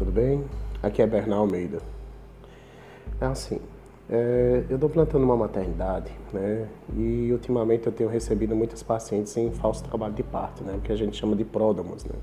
tudo 0.00 0.12
bem? 0.12 0.42
Aqui 0.82 1.02
é 1.02 1.06
Bernal 1.06 1.40
Almeida. 1.40 1.78
É 3.20 3.26
assim, 3.26 3.60
é, 4.08 4.64
eu 4.70 4.76
estou 4.76 4.88
plantando 4.88 5.22
uma 5.22 5.36
maternidade, 5.36 6.10
né? 6.32 6.66
E 6.96 7.28
ultimamente 7.30 7.86
eu 7.86 7.92
tenho 7.92 8.08
recebido 8.08 8.56
muitos 8.56 8.82
pacientes 8.82 9.36
em 9.36 9.50
falso 9.50 9.84
trabalho 9.84 10.14
de 10.14 10.22
parto, 10.22 10.64
né? 10.64 10.80
Que 10.82 10.90
a 10.90 10.96
gente 10.96 11.18
chama 11.18 11.36
de 11.36 11.44
pródromos, 11.44 12.02
né? 12.06 12.14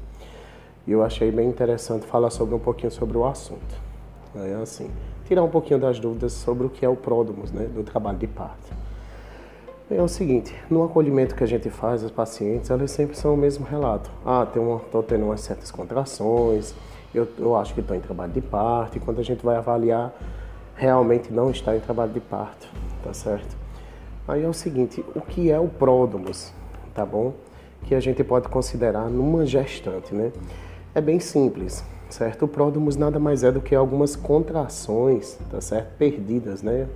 E 0.87 0.91
eu 0.91 1.03
achei 1.03 1.31
bem 1.31 1.47
interessante 1.47 2.07
falar 2.07 2.31
sobre 2.31 2.55
um 2.55 2.59
pouquinho 2.59 2.91
sobre 2.91 3.15
o 3.15 3.23
assunto. 3.27 3.79
É 4.35 4.55
assim, 4.55 4.89
tirar 5.27 5.43
um 5.43 5.49
pouquinho 5.49 5.79
das 5.79 5.99
dúvidas 5.99 6.33
sobre 6.33 6.65
o 6.65 6.71
que 6.71 6.83
é 6.83 6.89
o 6.89 6.95
pródromos, 6.95 7.51
né? 7.51 7.65
Do 7.65 7.83
trabalho 7.83 8.17
de 8.17 8.25
parto. 8.25 8.73
É 9.91 10.01
o 10.01 10.07
seguinte, 10.07 10.51
no 10.67 10.83
acolhimento 10.83 11.35
que 11.35 11.43
a 11.43 11.47
gente 11.47 11.69
faz 11.69 12.01
aos 12.01 12.11
pacientes, 12.11 12.71
elas 12.71 12.89
sempre 12.89 13.15
são 13.15 13.35
o 13.35 13.37
mesmo 13.37 13.67
relato. 13.67 14.09
Ah, 14.25 14.47
estou 14.47 15.03
tendo 15.03 15.25
umas 15.25 15.41
certas 15.41 15.69
contrações, 15.69 16.73
eu, 17.13 17.27
eu 17.37 17.55
acho 17.55 17.73
que 17.73 17.79
estou 17.79 17.95
em 17.95 17.99
trabalho 17.99 18.31
de 18.31 18.41
parto, 18.41 18.97
e 18.97 18.99
quando 18.99 19.19
a 19.19 19.23
gente 19.23 19.43
vai 19.43 19.55
avaliar, 19.55 20.13
realmente 20.75 21.31
não 21.31 21.49
está 21.49 21.75
em 21.75 21.79
trabalho 21.79 22.11
de 22.11 22.19
parto, 22.19 22.67
tá 23.03 23.13
certo? 23.13 23.55
Aí 24.27 24.43
é 24.43 24.47
o 24.47 24.53
seguinte, 24.53 25.03
o 25.15 25.21
que 25.21 25.49
é 25.49 25.59
o 25.59 25.67
pródomos, 25.67 26.53
tá 26.93 27.05
bom? 27.05 27.33
Que 27.85 27.95
a 27.95 27.99
gente 27.99 28.23
pode 28.23 28.49
considerar 28.49 29.09
numa 29.09 29.45
gestante, 29.45 30.13
né? 30.13 30.31
É 30.93 31.01
bem 31.01 31.19
simples, 31.19 31.83
certo? 32.09 32.45
O 32.45 32.47
pródomos 32.47 32.95
nada 32.95 33.19
mais 33.19 33.43
é 33.43 33.51
do 33.51 33.61
que 33.61 33.73
algumas 33.73 34.15
contrações, 34.15 35.37
tá 35.49 35.61
certo? 35.61 35.95
Perdidas, 35.97 36.61
né? 36.61 36.87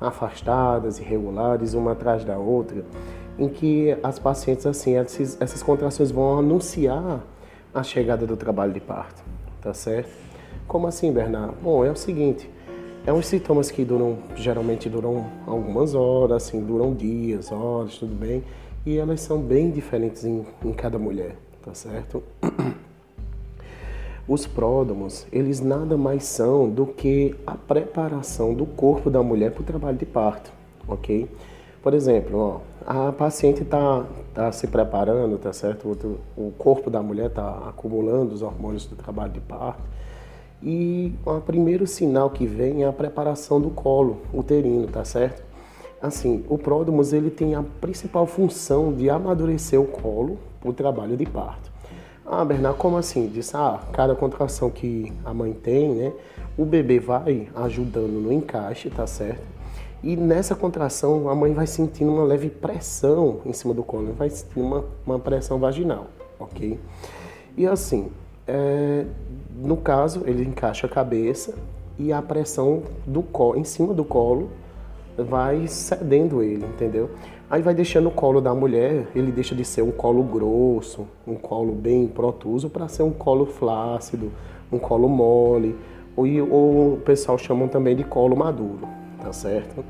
afastadas, 0.00 0.98
irregulares, 0.98 1.74
uma 1.74 1.92
atrás 1.92 2.24
da 2.24 2.36
outra, 2.36 2.84
em 3.38 3.48
que 3.48 3.96
as 4.02 4.18
pacientes, 4.18 4.66
assim, 4.66 4.96
essas, 4.96 5.40
essas 5.40 5.62
contrações 5.62 6.10
vão 6.10 6.38
anunciar 6.38 7.20
a 7.74 7.82
chegada 7.82 8.26
do 8.26 8.36
trabalho 8.36 8.72
de 8.72 8.80
parto, 8.80 9.22
tá 9.60 9.72
certo? 9.74 10.10
Como 10.66 10.86
assim, 10.86 11.12
Bernardo? 11.12 11.56
Bom, 11.62 11.84
é 11.84 11.90
o 11.90 11.96
seguinte, 11.96 12.48
é 13.06 13.12
uns 13.12 13.26
sintomas 13.26 13.70
que 13.70 13.84
duram, 13.84 14.18
geralmente 14.34 14.88
duram 14.88 15.26
algumas 15.46 15.94
horas, 15.94 16.44
assim, 16.44 16.60
duram 16.60 16.92
dias, 16.92 17.52
horas, 17.52 17.96
tudo 17.96 18.14
bem, 18.14 18.42
e 18.84 18.96
elas 18.96 19.20
são 19.20 19.40
bem 19.40 19.70
diferentes 19.70 20.24
em, 20.24 20.44
em 20.64 20.72
cada 20.72 20.98
mulher, 20.98 21.36
tá 21.62 21.72
certo? 21.72 22.22
Os 24.28 24.44
pródomos, 24.44 25.24
eles 25.32 25.60
nada 25.60 25.96
mais 25.96 26.24
são 26.24 26.68
do 26.68 26.84
que 26.84 27.32
a 27.46 27.54
preparação 27.54 28.54
do 28.54 28.66
corpo 28.66 29.08
da 29.08 29.22
mulher 29.22 29.52
para 29.52 29.62
o 29.62 29.64
trabalho 29.64 29.96
de 29.96 30.04
parto, 30.04 30.50
ok? 30.88 31.28
Por 31.86 31.94
exemplo, 31.94 32.36
ó, 32.84 33.08
a 33.08 33.12
paciente 33.12 33.62
está 33.62 34.04
tá 34.34 34.50
se 34.50 34.66
preparando, 34.66 35.38
tá 35.38 35.52
certo? 35.52 35.96
O, 36.36 36.50
corpo 36.58 36.90
da 36.90 37.00
mulher 37.00 37.26
está 37.26 37.62
acumulando 37.68 38.34
os 38.34 38.42
hormônios 38.42 38.86
do 38.86 38.96
trabalho 38.96 39.30
de 39.30 39.38
parto. 39.38 39.84
E 40.60 41.14
o 41.24 41.40
primeiro 41.40 41.86
sinal 41.86 42.28
que 42.30 42.44
vem 42.44 42.82
é 42.82 42.88
a 42.88 42.92
preparação 42.92 43.60
do 43.60 43.70
colo 43.70 44.20
uterino, 44.34 44.88
tá 44.88 45.04
certo? 45.04 45.44
Assim, 46.02 46.44
o 46.48 46.58
pródomos 46.58 47.12
ele 47.12 47.30
tem 47.30 47.54
a 47.54 47.62
principal 47.80 48.26
função 48.26 48.92
de 48.92 49.08
amadurecer 49.08 49.80
o 49.80 49.86
colo 49.86 50.40
para 50.60 50.70
o 50.70 50.72
trabalho 50.72 51.16
de 51.16 51.24
parto. 51.24 51.70
Ah, 52.26 52.44
Bernardo, 52.44 52.78
como 52.78 52.96
assim? 52.96 53.28
Diz, 53.28 53.54
ah, 53.54 53.80
cada 53.92 54.16
contração 54.16 54.70
que 54.70 55.12
a 55.24 55.32
mãe 55.32 55.52
tem, 55.52 55.94
né? 55.94 56.12
O 56.58 56.64
bebê 56.64 56.98
vai 56.98 57.48
ajudando 57.54 58.20
no 58.20 58.32
encaixe, 58.32 58.90
tá 58.90 59.06
certo? 59.06 59.55
E 60.06 60.14
nessa 60.14 60.54
contração, 60.54 61.28
a 61.28 61.34
mãe 61.34 61.52
vai 61.52 61.66
sentindo 61.66 62.12
uma 62.12 62.22
leve 62.22 62.48
pressão 62.48 63.40
em 63.44 63.52
cima 63.52 63.74
do 63.74 63.82
colo, 63.82 64.12
vai 64.16 64.30
sentindo 64.30 64.64
uma, 64.64 64.84
uma 65.04 65.18
pressão 65.18 65.58
vaginal, 65.58 66.06
ok? 66.38 66.78
E 67.56 67.66
assim, 67.66 68.08
é, 68.46 69.04
no 69.56 69.76
caso, 69.76 70.22
ele 70.24 70.44
encaixa 70.44 70.86
a 70.86 70.88
cabeça 70.88 71.56
e 71.98 72.12
a 72.12 72.22
pressão 72.22 72.84
do 73.04 73.20
colo, 73.20 73.58
em 73.58 73.64
cima 73.64 73.92
do 73.92 74.04
colo 74.04 74.48
vai 75.18 75.66
cedendo 75.66 76.40
ele, 76.40 76.64
entendeu? 76.64 77.10
Aí 77.50 77.60
vai 77.60 77.74
deixando 77.74 78.08
o 78.08 78.12
colo 78.12 78.40
da 78.40 78.54
mulher, 78.54 79.08
ele 79.12 79.32
deixa 79.32 79.56
de 79.56 79.64
ser 79.64 79.82
um 79.82 79.90
colo 79.90 80.22
grosso, 80.22 81.04
um 81.26 81.34
colo 81.34 81.72
bem 81.72 82.06
protuso, 82.06 82.70
para 82.70 82.86
ser 82.86 83.02
um 83.02 83.10
colo 83.10 83.44
flácido, 83.44 84.30
um 84.70 84.78
colo 84.78 85.08
mole, 85.08 85.76
ou, 86.16 86.26
ou 86.48 86.92
o 86.92 87.00
pessoal 87.04 87.36
chamam 87.36 87.66
também 87.66 87.96
de 87.96 88.04
colo 88.04 88.36
maduro, 88.36 88.86
tá 89.26 89.32
certo? 89.32 89.84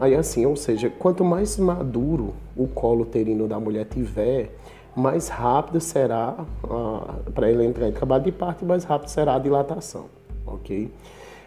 Aí 0.00 0.14
assim, 0.14 0.46
ou 0.46 0.56
seja, 0.56 0.88
quanto 0.88 1.24
mais 1.24 1.58
maduro 1.58 2.34
o 2.56 2.66
colo 2.66 3.02
uterino 3.02 3.46
da 3.46 3.60
mulher 3.60 3.84
tiver, 3.84 4.54
mais 4.96 5.28
rápido 5.28 5.80
será, 5.80 6.36
ah, 6.64 7.14
para 7.34 7.50
ele 7.50 7.64
entrar 7.64 7.86
em 7.88 7.92
trabalho 7.92 8.24
de 8.24 8.32
parto, 8.32 8.64
mais 8.64 8.84
rápido 8.84 9.08
será 9.08 9.34
a 9.34 9.38
dilatação, 9.38 10.06
ok? 10.46 10.90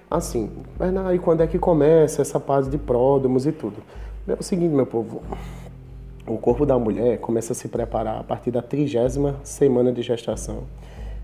Assim, 0.10 0.52
mas 0.78 0.96
aí 0.98 1.18
quando 1.18 1.42
é 1.42 1.48
que 1.48 1.58
começa 1.58 2.22
essa 2.22 2.40
fase 2.40 2.70
de 2.70 2.78
pródomos 2.78 3.48
e 3.48 3.52
tudo? 3.52 3.78
É 4.28 4.34
o 4.34 4.44
seguinte, 4.44 4.76
meu 4.76 4.86
povo, 4.86 5.22
o 6.28 6.38
corpo 6.38 6.66
da 6.66 6.78
mulher 6.78 7.18
começa 7.20 7.54
a 7.54 7.56
se 7.56 7.68
preparar 7.68 8.20
a 8.20 8.24
partir 8.24 8.52
da 8.52 8.62
trigésima 8.62 9.38
semana 9.44 9.92
de 9.92 10.04
gestação. 10.04 10.64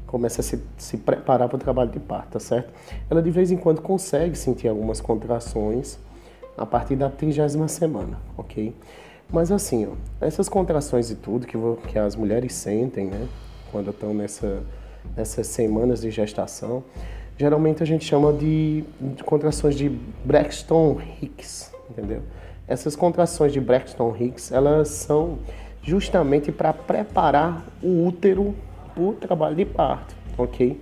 Começa 0.07 0.41
a 0.41 0.43
se, 0.43 0.63
se 0.77 0.97
preparar 0.97 1.47
para 1.49 1.57
o 1.57 1.59
trabalho 1.59 1.91
de 1.91 1.99
parto, 1.99 2.31
tá 2.31 2.39
certo? 2.39 2.73
Ela 3.09 3.21
de 3.21 3.29
vez 3.29 3.51
em 3.51 3.57
quando 3.57 3.81
consegue 3.81 4.37
sentir 4.37 4.69
algumas 4.69 5.01
contrações 5.01 5.99
a 6.57 6.65
partir 6.65 6.95
da 6.95 7.09
trigésima 7.09 7.67
semana, 7.67 8.17
ok? 8.35 8.73
Mas 9.31 9.51
assim, 9.51 9.85
ó, 9.85 10.25
essas 10.25 10.49
contrações 10.49 11.11
e 11.11 11.15
tudo 11.15 11.45
que, 11.45 11.57
que 11.87 11.99
as 11.99 12.15
mulheres 12.15 12.53
sentem, 12.53 13.07
né? 13.07 13.27
Quando 13.71 13.91
estão 13.91 14.13
nessa, 14.13 14.63
nessas 15.15 15.47
semanas 15.47 16.01
de 16.01 16.09
gestação, 16.09 16.83
geralmente 17.37 17.83
a 17.83 17.85
gente 17.85 18.05
chama 18.05 18.33
de, 18.33 18.83
de 18.99 19.23
contrações 19.23 19.75
de 19.75 19.89
Braxton 20.25 20.99
Hicks, 21.21 21.71
entendeu? 21.89 22.21
Essas 22.67 22.95
contrações 22.95 23.53
de 23.53 23.61
Braxton 23.61 24.15
Hicks, 24.17 24.51
elas 24.51 24.89
são 24.89 25.39
justamente 25.83 26.51
para 26.51 26.73
preparar 26.73 27.65
o 27.81 28.05
útero 28.07 28.55
para 28.93 29.03
o 29.03 29.13
trabalho 29.13 29.55
de 29.55 29.65
parto, 29.65 30.15
ok? 30.37 30.79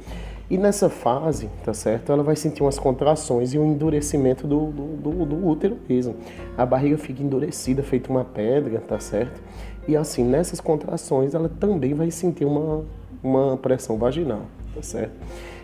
E 0.49 0.57
nessa 0.57 0.89
fase, 0.89 1.49
tá 1.63 1.73
certo? 1.73 2.11
Ela 2.11 2.21
vai 2.21 2.35
sentir 2.35 2.61
umas 2.61 2.77
contrações 2.77 3.53
e 3.53 3.59
um 3.59 3.71
endurecimento 3.71 4.45
do, 4.45 4.67
do, 4.67 4.83
do, 4.97 5.25
do 5.25 5.47
útero 5.47 5.77
mesmo. 5.89 6.15
A 6.55 6.65
barriga 6.65 6.97
fica 6.97 7.23
endurecida, 7.23 7.81
feita 7.81 8.11
uma 8.11 8.23
pedra, 8.23 8.79
tá 8.79 8.99
certo? 8.99 9.41
E 9.87 9.95
assim, 9.95 10.23
nessas 10.23 10.61
contrações, 10.61 11.33
ela 11.33 11.49
também 11.49 11.93
vai 11.95 12.11
sentir 12.11 12.45
uma, 12.45 12.83
uma 13.23 13.57
pressão 13.57 13.97
vaginal, 13.97 14.41
tá 14.73 14.83
certo? 14.83 15.13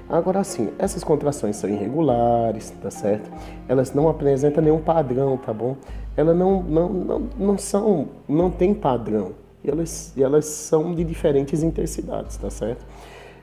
Agora 0.10 0.44
sim, 0.44 0.70
essas 0.78 1.04
contrações 1.04 1.56
são 1.56 1.70
irregulares, 1.70 2.72
tá 2.82 2.90
certo? 2.90 3.32
Elas 3.68 3.94
não 3.94 4.10
apresentam 4.10 4.64
nenhum 4.64 4.80
padrão, 4.80 5.38
tá 5.38 5.54
bom? 5.54 5.78
Elas 6.18 6.36
não, 6.36 6.62
não, 6.64 6.90
não, 6.90 7.20
não 7.38 7.58
são, 7.58 8.10
não 8.28 8.50
tem 8.50 8.74
padrão. 8.74 9.32
E 9.64 9.70
elas, 9.70 10.14
elas 10.18 10.46
são 10.46 10.94
de 10.94 11.04
diferentes 11.04 11.62
intensidades, 11.62 12.36
tá 12.36 12.50
certo? 12.50 12.84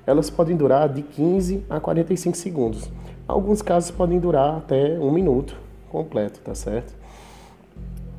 Elas 0.08 0.30
podem 0.30 0.56
durar 0.56 0.88
de 0.88 1.02
15 1.02 1.64
a 1.68 1.78
45 1.78 2.34
segundos. 2.34 2.90
Alguns 3.26 3.60
casos 3.60 3.90
podem 3.90 4.18
durar 4.18 4.56
até 4.56 4.98
um 4.98 5.12
minuto 5.12 5.54
completo, 5.90 6.40
tá 6.40 6.54
certo? 6.54 6.94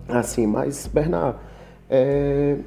Assim, 0.07 0.45
mas, 0.45 0.85
Bernardo, 0.85 1.39
é, 1.89 2.57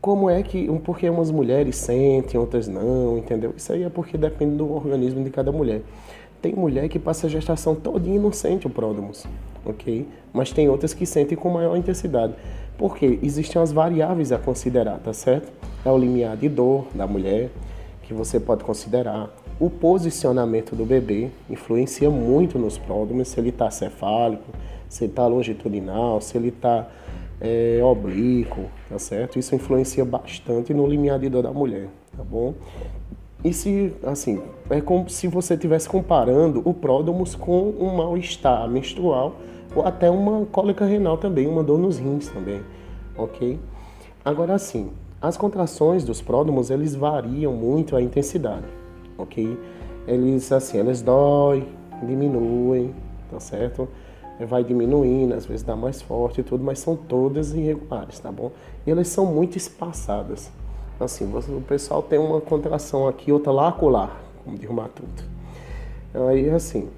como 0.00 0.30
é 0.30 0.42
que, 0.42 0.66
porque 0.82 1.10
umas 1.10 1.30
mulheres 1.30 1.76
sentem, 1.76 2.40
outras 2.40 2.68
não, 2.68 3.18
entendeu? 3.18 3.52
Isso 3.54 3.70
aí 3.70 3.82
é 3.82 3.90
porque 3.90 4.16
depende 4.16 4.56
do 4.56 4.72
organismo 4.72 5.22
de 5.22 5.28
cada 5.28 5.52
mulher. 5.52 5.82
Tem 6.40 6.54
mulher 6.54 6.88
que 6.88 6.98
passa 6.98 7.26
a 7.26 7.30
gestação 7.30 7.74
todinha 7.74 8.16
e 8.16 8.18
não 8.18 8.32
sente 8.32 8.66
o 8.66 8.70
pródromos, 8.70 9.26
ok? 9.62 10.08
Mas 10.32 10.52
tem 10.52 10.70
outras 10.70 10.94
que 10.94 11.04
sentem 11.04 11.36
com 11.36 11.50
maior 11.50 11.76
intensidade. 11.76 12.32
Porque 12.78 13.18
existem 13.22 13.60
as 13.60 13.72
variáveis 13.72 14.32
a 14.32 14.38
considerar, 14.38 14.98
tá 15.00 15.12
certo? 15.12 15.52
É 15.84 15.90
o 15.90 15.98
limiar 15.98 16.34
de 16.34 16.48
dor 16.48 16.86
da 16.94 17.06
mulher, 17.06 17.50
que 18.10 18.14
você 18.14 18.40
pode 18.40 18.64
considerar. 18.64 19.30
O 19.60 19.70
posicionamento 19.70 20.74
do 20.74 20.84
bebê 20.84 21.30
influencia 21.48 22.10
muito 22.10 22.58
nos 22.58 22.76
pródromos, 22.76 23.28
se 23.28 23.38
ele 23.38 23.50
está 23.50 23.70
cefálico, 23.70 24.52
se 24.88 25.04
ele 25.04 25.12
está 25.12 25.28
longitudinal, 25.28 26.20
se 26.20 26.36
ele 26.36 26.48
está 26.48 26.88
é, 27.40 27.80
oblíquo, 27.84 28.64
tá 28.88 28.98
certo? 28.98 29.38
Isso 29.38 29.54
influencia 29.54 30.04
bastante 30.04 30.74
no 30.74 30.88
limiar 30.88 31.20
de 31.20 31.28
dor 31.28 31.44
da 31.44 31.52
mulher, 31.52 31.86
tá 32.16 32.24
bom? 32.24 32.52
E 33.44 33.52
se, 33.52 33.92
assim, 34.02 34.42
é 34.68 34.80
como 34.80 35.08
se 35.08 35.28
você 35.28 35.54
estivesse 35.54 35.88
comparando 35.88 36.62
o 36.64 36.74
pródomos 36.74 37.36
com 37.36 37.72
um 37.78 37.94
mal-estar 37.94 38.68
menstrual 38.68 39.36
ou 39.74 39.86
até 39.86 40.10
uma 40.10 40.46
cólica 40.46 40.84
renal 40.84 41.16
também, 41.16 41.46
uma 41.46 41.62
dor 41.62 41.78
nos 41.78 41.96
rins 41.96 42.26
também, 42.26 42.60
ok? 43.16 43.56
Agora, 44.24 44.54
assim, 44.54 44.90
as 45.20 45.36
contrações 45.36 46.04
dos 46.04 46.22
pródomos, 46.22 46.70
eles 46.70 46.94
variam 46.94 47.52
muito 47.52 47.96
a 47.96 48.02
intensidade, 48.02 48.66
ok? 49.18 49.58
Eles, 50.06 50.50
assim, 50.50 50.78
eles 50.78 51.02
doem, 51.02 51.66
diminuem, 52.02 52.94
tá 53.30 53.38
certo? 53.38 53.88
vai 54.46 54.64
diminuindo, 54.64 55.34
às 55.34 55.44
vezes 55.44 55.62
dá 55.62 55.76
mais 55.76 56.00
forte 56.00 56.40
e 56.40 56.44
tudo, 56.44 56.64
mas 56.64 56.78
são 56.78 56.96
todas 56.96 57.52
irregulares, 57.52 58.18
tá 58.18 58.32
bom? 58.32 58.50
E 58.86 58.90
elas 58.90 59.08
são 59.08 59.26
muito 59.26 59.56
espaçadas. 59.56 60.50
Assim, 60.98 61.26
você, 61.30 61.50
o 61.50 61.60
pessoal 61.60 62.02
tem 62.02 62.18
uma 62.18 62.40
contração 62.40 63.08
aqui, 63.08 63.32
outra 63.32 63.52
lá, 63.52 63.68
acolá, 63.68 64.16
como 64.44 64.56
diz 64.56 64.68
o 64.68 64.72
Matuto. 64.72 65.24
Aí, 66.28 66.50
assim, 66.50 66.88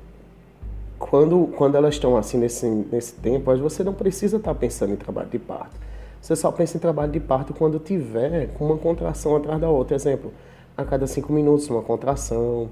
quando, 0.98 1.48
quando 1.56 1.76
elas 1.76 1.94
estão 1.94 2.16
assim 2.16 2.38
nesse, 2.38 2.66
nesse 2.66 3.14
tempo, 3.14 3.54
você 3.56 3.84
não 3.84 3.92
precisa 3.92 4.36
estar 4.36 4.54
pensando 4.54 4.92
em 4.92 4.96
trabalho 4.96 5.28
de 5.28 5.38
parto. 5.38 5.76
Você 6.22 6.36
só 6.36 6.52
pensa 6.52 6.76
em 6.76 6.80
trabalho 6.80 7.10
de 7.10 7.18
parto 7.18 7.52
quando 7.52 7.80
tiver 7.80 8.50
uma 8.60 8.78
contração 8.78 9.34
atrás 9.34 9.60
da 9.60 9.68
outra. 9.68 9.96
Exemplo, 9.96 10.32
a 10.76 10.84
cada 10.84 11.04
cinco 11.04 11.32
minutos 11.32 11.68
uma 11.68 11.82
contração, 11.82 12.70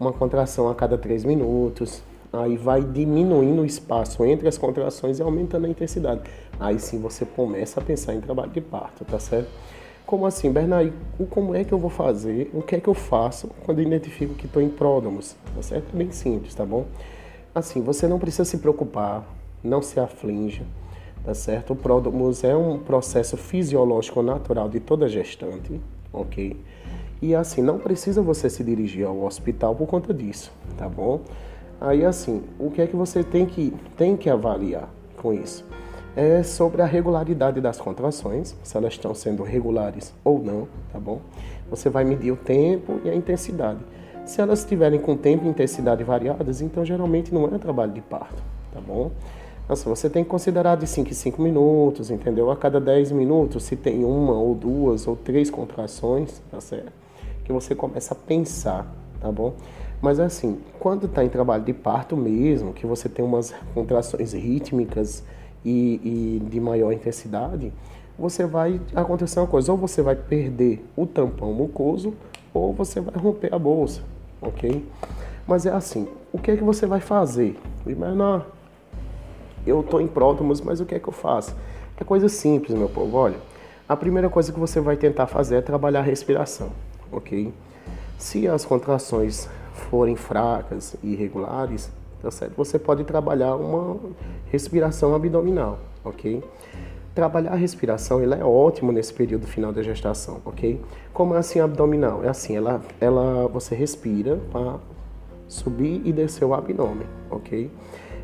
uma 0.00 0.12
contração 0.12 0.68
a 0.68 0.74
cada 0.74 0.98
três 0.98 1.24
minutos. 1.24 2.02
Aí 2.32 2.56
vai 2.56 2.82
diminuindo 2.82 3.62
o 3.62 3.64
espaço 3.64 4.24
entre 4.24 4.48
as 4.48 4.58
contrações 4.58 5.20
e 5.20 5.22
aumentando 5.22 5.66
a 5.66 5.68
intensidade. 5.68 6.22
Aí 6.58 6.80
sim 6.80 6.98
você 6.98 7.24
começa 7.24 7.78
a 7.78 7.84
pensar 7.84 8.14
em 8.14 8.20
trabalho 8.20 8.50
de 8.50 8.60
parto, 8.60 9.04
tá 9.04 9.20
certo? 9.20 9.48
Como 10.04 10.26
assim, 10.26 10.50
Bernardo? 10.50 10.92
Como 11.30 11.54
é 11.54 11.62
que 11.62 11.72
eu 11.72 11.78
vou 11.78 11.90
fazer? 11.90 12.50
O 12.52 12.62
que 12.62 12.74
é 12.74 12.80
que 12.80 12.88
eu 12.88 12.94
faço 12.94 13.48
quando 13.64 13.80
identifico 13.80 14.34
que 14.34 14.46
estou 14.46 14.60
em 14.60 14.68
pródomos? 14.68 15.36
Tá 15.54 15.62
certo? 15.62 15.94
É 15.94 15.96
bem 15.96 16.10
simples, 16.10 16.52
tá 16.52 16.66
bom? 16.66 16.84
Assim, 17.54 17.80
você 17.80 18.08
não 18.08 18.18
precisa 18.18 18.44
se 18.44 18.58
preocupar, 18.58 19.24
não 19.62 19.80
se 19.80 20.00
aflinja 20.00 20.64
tá 21.24 21.34
certo? 21.34 21.72
O 21.72 21.76
pródomos 21.76 22.44
é 22.44 22.56
um 22.56 22.78
processo 22.78 23.36
fisiológico 23.36 24.22
natural 24.22 24.68
de 24.68 24.80
toda 24.80 25.08
gestante, 25.08 25.80
ok? 26.12 26.56
E 27.20 27.34
assim, 27.34 27.62
não 27.62 27.78
precisa 27.78 28.22
você 28.22 28.48
se 28.48 28.62
dirigir 28.62 29.06
ao 29.06 29.24
hospital 29.24 29.74
por 29.74 29.86
conta 29.86 30.14
disso, 30.14 30.52
tá 30.76 30.88
bom? 30.88 31.20
Aí 31.80 32.04
assim, 32.04 32.42
o 32.58 32.70
que 32.70 32.80
é 32.80 32.86
que 32.86 32.96
você 32.96 33.22
tem 33.24 33.46
que, 33.46 33.72
tem 33.96 34.16
que 34.16 34.30
avaliar 34.30 34.88
com 35.16 35.32
isso? 35.32 35.64
É 36.16 36.42
sobre 36.42 36.82
a 36.82 36.86
regularidade 36.86 37.60
das 37.60 37.80
contrações, 37.80 38.56
se 38.62 38.76
elas 38.76 38.94
estão 38.94 39.14
sendo 39.14 39.42
regulares 39.42 40.14
ou 40.24 40.42
não, 40.42 40.66
tá 40.92 40.98
bom? 40.98 41.20
Você 41.70 41.88
vai 41.88 42.04
medir 42.04 42.32
o 42.32 42.36
tempo 42.36 43.00
e 43.04 43.10
a 43.10 43.14
intensidade. 43.14 43.80
Se 44.24 44.40
elas 44.40 44.60
estiverem 44.60 45.00
com 45.00 45.16
tempo 45.16 45.46
e 45.46 45.48
intensidade 45.48 46.02
variadas, 46.04 46.60
então 46.60 46.84
geralmente 46.84 47.32
não 47.32 47.46
é 47.46 47.58
trabalho 47.58 47.92
de 47.92 48.00
parto, 48.00 48.42
tá 48.72 48.80
bom? 48.80 49.10
Nossa, 49.68 49.86
você 49.86 50.08
tem 50.08 50.24
que 50.24 50.30
considerar 50.30 50.76
de 50.76 50.86
5 50.86 51.10
em 51.10 51.12
5 51.12 51.42
minutos, 51.42 52.10
entendeu? 52.10 52.50
A 52.50 52.56
cada 52.56 52.80
10 52.80 53.12
minutos, 53.12 53.64
se 53.64 53.76
tem 53.76 54.02
uma 54.02 54.32
ou 54.32 54.54
duas 54.54 55.06
ou 55.06 55.14
três 55.14 55.50
contrações, 55.50 56.40
tá 56.50 56.58
certo? 56.58 56.90
Que 57.44 57.52
você 57.52 57.74
começa 57.74 58.14
a 58.14 58.16
pensar, 58.16 58.90
tá 59.20 59.30
bom? 59.30 59.52
Mas 60.00 60.18
assim, 60.20 60.58
quando 60.78 61.04
está 61.04 61.22
em 61.22 61.28
trabalho 61.28 61.64
de 61.64 61.74
parto 61.74 62.16
mesmo, 62.16 62.72
que 62.72 62.86
você 62.86 63.10
tem 63.10 63.22
umas 63.22 63.54
contrações 63.74 64.32
rítmicas 64.32 65.22
e, 65.62 66.00
e 66.02 66.48
de 66.48 66.60
maior 66.60 66.90
intensidade, 66.90 67.70
você 68.18 68.46
vai 68.46 68.80
acontecer 68.94 69.38
uma 69.38 69.46
coisa, 69.46 69.70
ou 69.70 69.76
você 69.76 70.00
vai 70.00 70.16
perder 70.16 70.82
o 70.96 71.04
tampão 71.04 71.52
mucoso, 71.52 72.14
ou 72.54 72.72
você 72.72 73.02
vai 73.02 73.14
romper 73.22 73.52
a 73.52 73.58
bolsa, 73.58 74.00
ok? 74.40 74.82
Mas 75.46 75.66
é 75.66 75.72
assim, 75.72 76.08
o 76.32 76.38
que 76.38 76.52
é 76.52 76.56
que 76.56 76.64
você 76.64 76.86
vai 76.86 77.00
fazer? 77.00 77.58
Menor, 77.84 78.46
eu 79.66 79.80
estou 79.80 80.00
em 80.00 80.06
prótomos, 80.06 80.60
mas 80.60 80.80
o 80.80 80.86
que 80.86 80.94
é 80.94 80.98
que 80.98 81.08
eu 81.08 81.12
faço? 81.12 81.54
É 81.96 82.04
coisa 82.04 82.28
simples, 82.28 82.76
meu 82.76 82.88
povo. 82.88 83.16
Olha, 83.16 83.36
a 83.88 83.96
primeira 83.96 84.28
coisa 84.28 84.52
que 84.52 84.58
você 84.58 84.80
vai 84.80 84.96
tentar 84.96 85.26
fazer 85.26 85.56
é 85.56 85.60
trabalhar 85.60 86.00
a 86.00 86.02
respiração, 86.02 86.70
ok? 87.10 87.52
Se 88.18 88.46
as 88.46 88.64
contrações 88.64 89.48
forem 89.90 90.14
fracas 90.16 90.96
e 91.02 91.12
irregulares, 91.12 91.90
tá 92.20 92.30
certo? 92.30 92.54
Você 92.56 92.78
pode 92.78 93.04
trabalhar 93.04 93.56
uma 93.56 93.96
respiração 94.46 95.14
abdominal, 95.14 95.78
ok? 96.04 96.42
Trabalhar 97.14 97.52
a 97.52 97.56
respiração, 97.56 98.22
ele 98.22 98.34
é 98.34 98.44
ótimo 98.44 98.92
nesse 98.92 99.12
período 99.12 99.46
final 99.46 99.72
da 99.72 99.82
gestação, 99.82 100.40
ok? 100.44 100.80
Como 101.12 101.34
é 101.34 101.38
assim 101.38 101.58
abdominal? 101.58 102.22
É 102.22 102.28
assim, 102.28 102.56
ela, 102.56 102.80
ela, 103.00 103.48
você 103.48 103.74
respira 103.74 104.38
para 104.52 104.76
subir 105.48 106.02
e 106.04 106.12
descer 106.12 106.44
o 106.44 106.54
abdômen, 106.54 107.06
ok? 107.30 107.70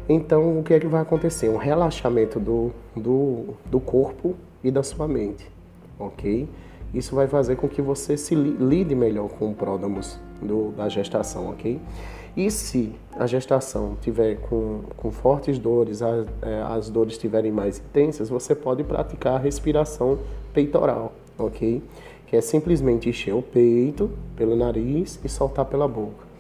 Então, 0.09 0.59
o 0.59 0.63
que 0.63 0.75
é 0.75 0.81
que 0.81 0.87
vai 0.87 1.01
acontecer? 1.01 1.49
Um 1.49 1.57
relaxamento 1.57 2.39
do, 2.39 2.71
do, 2.95 3.55
do 3.65 3.81
corpo 3.81 4.35
e 4.63 4.71
da 4.71 4.83
sua 4.83 5.09
mente, 5.09 5.51
ok? 5.99 6.47
Isso 6.93 7.15
vai 7.15 7.27
fazer 7.27 7.57
com 7.57 7.67
que 7.69 7.81
você 7.81 8.17
se 8.17 8.35
lide 8.35 8.95
melhor 8.95 9.29
com 9.31 9.51
o 9.51 9.55
pródamos 9.55 10.21
do, 10.43 10.73
da 10.73 10.91
gestação, 10.91 11.49
ok? 11.51 11.81
E 12.37 12.51
se 12.51 12.93
a 13.17 13.27
gestação 13.27 13.97
tiver 14.01 14.37
com, 14.41 14.83
com 14.97 15.11
fortes 15.11 15.59
dores, 15.59 16.03
é, 16.03 16.63
as 16.69 16.91
dores 16.91 17.15
estiverem 17.15 17.51
mais 17.51 17.79
intensas, 17.79 18.29
você 18.29 18.55
pode 18.55 18.85
praticar 18.85 19.37
a 19.37 19.39
respiração 19.39 20.19
peitoral, 20.53 21.13
ok? 21.39 21.83
Que 22.27 22.37
é 22.37 22.43
simplesmente 22.43 23.09
encher 23.09 23.35
o 23.35 23.41
peito 23.41 24.11
pelo 24.37 24.55
nariz 24.55 25.19
e 25.25 25.29
soltar 25.29 25.65
pela 25.65 25.89
boca 25.89 26.34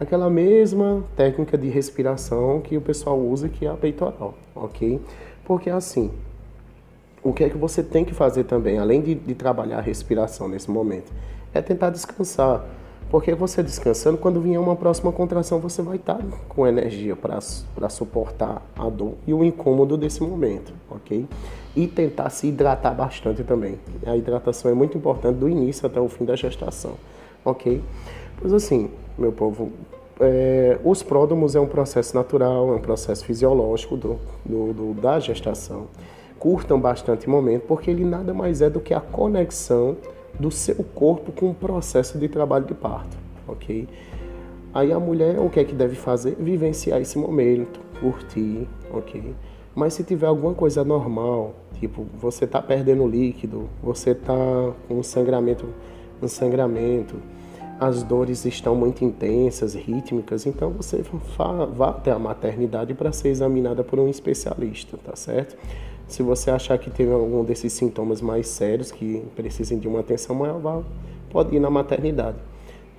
aquela 0.00 0.28
mesma 0.28 1.02
técnica 1.16 1.56
de 1.56 1.68
respiração 1.68 2.60
que 2.60 2.76
o 2.76 2.80
pessoal 2.80 3.18
usa, 3.18 3.48
que 3.48 3.66
é 3.66 3.70
a 3.70 3.74
peitoral, 3.74 4.34
ok? 4.54 5.00
Porque 5.44 5.70
assim, 5.70 6.10
o 7.22 7.32
que 7.32 7.44
é 7.44 7.48
que 7.48 7.56
você 7.56 7.82
tem 7.82 8.04
que 8.04 8.14
fazer 8.14 8.44
também, 8.44 8.78
além 8.78 9.00
de, 9.00 9.14
de 9.14 9.34
trabalhar 9.34 9.78
a 9.78 9.80
respiração 9.80 10.48
nesse 10.48 10.70
momento, 10.70 11.12
é 11.52 11.60
tentar 11.60 11.90
descansar. 11.90 12.64
Porque 13.08 13.34
você 13.34 13.62
descansando, 13.62 14.18
quando 14.18 14.40
vier 14.40 14.60
uma 14.60 14.74
próxima 14.74 15.12
contração, 15.12 15.60
você 15.60 15.80
vai 15.80 15.96
estar 15.96 16.18
com 16.48 16.66
energia 16.66 17.14
para 17.14 17.88
suportar 17.88 18.60
a 18.76 18.88
dor 18.88 19.14
e 19.26 19.32
o 19.32 19.44
incômodo 19.44 19.96
desse 19.96 20.22
momento, 20.22 20.72
ok? 20.90 21.24
E 21.76 21.86
tentar 21.86 22.30
se 22.30 22.48
hidratar 22.48 22.94
bastante 22.94 23.44
também. 23.44 23.78
A 24.04 24.16
hidratação 24.16 24.70
é 24.70 24.74
muito 24.74 24.98
importante 24.98 25.36
do 25.36 25.48
início 25.48 25.86
até 25.86 26.00
o 26.00 26.08
fim 26.08 26.24
da 26.24 26.34
gestação, 26.34 26.94
ok? 27.44 27.80
Pois 28.38 28.52
assim, 28.52 28.90
meu 29.18 29.32
povo, 29.32 29.72
é, 30.20 30.78
os 30.84 31.02
pródomos 31.02 31.54
é 31.54 31.60
um 31.60 31.66
processo 31.66 32.14
natural, 32.14 32.72
é 32.72 32.76
um 32.76 32.80
processo 32.80 33.24
fisiológico 33.24 33.96
do, 33.96 34.18
do, 34.44 34.72
do, 34.72 34.94
da 34.94 35.18
gestação. 35.18 35.86
Curtam 36.38 36.78
bastante 36.78 37.26
o 37.26 37.30
momento, 37.30 37.62
porque 37.62 37.90
ele 37.90 38.04
nada 38.04 38.34
mais 38.34 38.60
é 38.60 38.68
do 38.68 38.80
que 38.80 38.92
a 38.92 39.00
conexão 39.00 39.96
do 40.38 40.50
seu 40.50 40.76
corpo 40.94 41.32
com 41.32 41.50
o 41.50 41.54
processo 41.54 42.18
de 42.18 42.28
trabalho 42.28 42.66
de 42.66 42.74
parto, 42.74 43.16
ok? 43.48 43.88
Aí 44.74 44.92
a 44.92 45.00
mulher, 45.00 45.38
o 45.38 45.48
que 45.48 45.58
é 45.58 45.64
que 45.64 45.74
deve 45.74 45.96
fazer? 45.96 46.36
Vivenciar 46.38 47.00
esse 47.00 47.18
momento, 47.18 47.80
curtir, 48.00 48.68
ok? 48.92 49.34
Mas 49.74 49.94
se 49.94 50.04
tiver 50.04 50.26
alguma 50.26 50.52
coisa 50.52 50.84
normal, 50.84 51.54
tipo, 51.80 52.06
você 52.18 52.44
está 52.44 52.60
perdendo 52.60 53.06
líquido, 53.06 53.68
você 53.82 54.10
está 54.10 54.34
com 54.86 54.94
um 54.98 55.02
sangramento, 55.02 55.66
um 56.22 56.28
sangramento, 56.28 57.16
as 57.78 58.02
dores 58.02 58.44
estão 58.46 58.74
muito 58.74 59.04
intensas, 59.04 59.74
rítmicas, 59.74 60.46
então 60.46 60.70
você 60.70 61.04
vá 61.74 61.90
até 61.90 62.10
a 62.10 62.18
maternidade 62.18 62.94
para 62.94 63.12
ser 63.12 63.28
examinada 63.28 63.84
por 63.84 63.98
um 63.98 64.08
especialista, 64.08 64.96
tá 64.96 65.14
certo? 65.14 65.56
Se 66.06 66.22
você 66.22 66.50
achar 66.50 66.78
que 66.78 66.88
tem 66.88 67.10
algum 67.12 67.44
desses 67.44 67.72
sintomas 67.72 68.22
mais 68.22 68.48
sérios 68.48 68.90
que 68.90 69.22
precisem 69.34 69.78
de 69.78 69.86
uma 69.86 70.00
atenção 70.00 70.34
maior, 70.34 70.84
pode 71.30 71.54
ir 71.54 71.60
na 71.60 71.68
maternidade, 71.68 72.38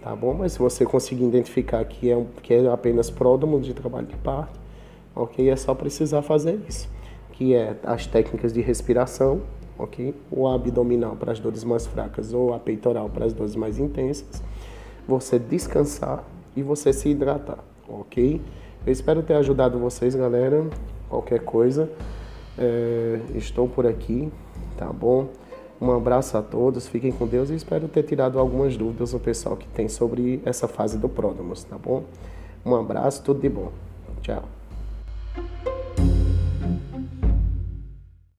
tá 0.01 0.15
bom? 0.15 0.33
Mas 0.33 0.53
se 0.53 0.59
você 0.59 0.85
conseguir 0.85 1.25
identificar 1.25 1.83
que 1.85 2.11
é, 2.11 2.25
que 2.43 2.53
é 2.53 2.67
apenas 2.67 3.09
pródromo 3.09 3.59
de 3.59 3.73
trabalho 3.73 4.07
de 4.07 4.15
parto, 4.17 4.59
ok? 5.15 5.49
É 5.49 5.55
só 5.55 5.73
precisar 5.73 6.21
fazer 6.21 6.59
isso, 6.67 6.87
que 7.31 7.55
é 7.55 7.77
as 7.83 8.05
técnicas 8.05 8.53
de 8.53 8.61
respiração, 8.61 9.41
ok? 9.79 10.13
O 10.29 10.47
abdominal 10.47 11.15
para 11.15 11.31
as 11.31 11.39
dores 11.39 11.63
mais 11.63 11.87
fracas 11.87 12.31
ou 12.31 12.53
a 12.53 12.59
peitoral 12.59 13.09
para 13.09 13.25
as 13.25 13.33
dores 13.33 13.55
mais 13.55 13.79
intensas 13.79 14.43
você 15.07 15.39
descansar 15.39 16.23
e 16.55 16.61
você 16.61 16.91
se 16.91 17.09
hidratar, 17.09 17.59
ok? 17.87 18.41
Eu 18.85 18.91
espero 18.91 19.23
ter 19.23 19.35
ajudado 19.35 19.79
vocês, 19.79 20.15
galera. 20.15 20.65
Qualquer 21.09 21.39
coisa, 21.39 21.89
é, 22.57 23.19
estou 23.35 23.67
por 23.67 23.87
aqui, 23.87 24.31
tá 24.77 24.87
bom? 24.87 25.29
Um 25.79 25.91
abraço 25.91 26.35
a 26.37 26.41
todos, 26.41 26.87
fiquem 26.87 27.11
com 27.11 27.27
Deus 27.27 27.49
e 27.49 27.55
espero 27.55 27.87
ter 27.87 28.03
tirado 28.03 28.39
algumas 28.39 28.75
dúvidas 28.75 29.11
do 29.11 29.19
pessoal 29.19 29.55
que 29.55 29.67
tem 29.67 29.87
sobre 29.87 30.41
essa 30.43 30.67
fase 30.67 30.97
do 30.97 31.07
pródromos, 31.07 31.63
tá 31.63 31.77
bom? 31.77 32.03
Um 32.65 32.75
abraço, 32.75 33.23
tudo 33.23 33.39
de 33.39 33.49
bom. 33.49 33.71
Tchau. 34.21 34.56